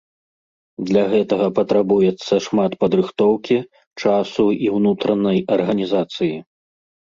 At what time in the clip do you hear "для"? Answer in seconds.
0.91-1.03